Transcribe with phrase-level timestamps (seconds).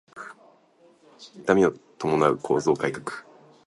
[1.43, 3.23] 痛みを伴う構造改革